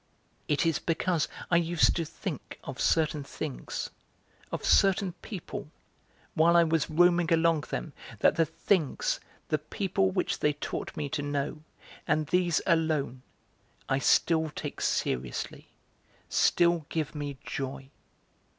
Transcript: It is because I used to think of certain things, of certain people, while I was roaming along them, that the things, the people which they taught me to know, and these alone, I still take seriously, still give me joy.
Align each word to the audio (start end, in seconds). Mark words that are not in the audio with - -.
It 0.47 0.65
is 0.65 0.79
because 0.79 1.27
I 1.51 1.57
used 1.57 1.95
to 1.97 2.05
think 2.05 2.57
of 2.63 2.81
certain 2.81 3.23
things, 3.23 3.91
of 4.51 4.65
certain 4.65 5.13
people, 5.21 5.69
while 6.33 6.57
I 6.57 6.63
was 6.63 6.89
roaming 6.89 7.31
along 7.31 7.65
them, 7.69 7.93
that 8.17 8.35
the 8.35 8.47
things, 8.47 9.19
the 9.49 9.59
people 9.59 10.09
which 10.09 10.39
they 10.39 10.53
taught 10.53 10.97
me 10.97 11.07
to 11.09 11.21
know, 11.21 11.61
and 12.07 12.25
these 12.25 12.63
alone, 12.65 13.21
I 13.87 13.99
still 13.99 14.49
take 14.55 14.81
seriously, 14.81 15.67
still 16.29 16.87
give 16.89 17.13
me 17.13 17.37
joy. 17.45 17.91